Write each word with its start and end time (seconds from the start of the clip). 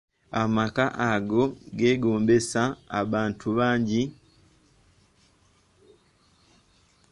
Amaka 0.41 0.85
ago 1.13 1.43
geegombesa 1.77 2.61
abantu 2.99 3.47
bangi. 3.57 4.03